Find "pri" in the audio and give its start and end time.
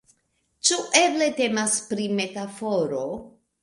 1.93-2.11